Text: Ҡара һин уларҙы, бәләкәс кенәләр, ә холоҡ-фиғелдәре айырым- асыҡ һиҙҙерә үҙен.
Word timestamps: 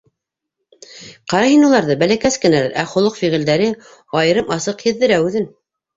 Ҡара 1.33 1.51
һин 1.51 1.67
уларҙы, 1.67 1.97
бәләкәс 2.03 2.39
кенәләр, 2.45 2.73
ә 2.85 2.85
холоҡ-фиғелдәре 2.95 3.69
айырым- 4.23 4.53
асыҡ 4.57 4.87
һиҙҙерә 4.89 5.21
үҙен. 5.29 5.51